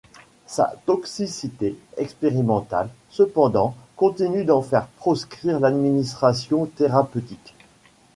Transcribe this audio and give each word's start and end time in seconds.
Sa 0.47 0.73
toxicité 0.87 1.77
expérimentale, 1.95 2.89
cependant, 3.11 3.75
continue 3.95 4.45
d’en 4.45 4.63
faire 4.63 4.87
proscrire 4.97 5.59
l’administration 5.59 6.65
thérapeutique. 6.65 7.53